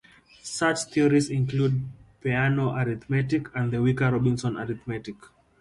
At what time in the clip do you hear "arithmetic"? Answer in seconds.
2.75-3.49, 4.57-5.13